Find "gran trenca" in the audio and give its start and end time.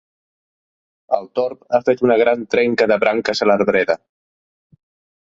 2.23-2.91